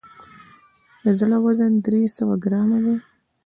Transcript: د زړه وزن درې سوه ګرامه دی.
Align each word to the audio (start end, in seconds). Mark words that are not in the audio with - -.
د 1.03 1.05
زړه 1.19 1.37
وزن 1.45 1.71
درې 1.85 2.01
سوه 2.17 2.35
ګرامه 2.43 2.79
دی. 2.85 2.95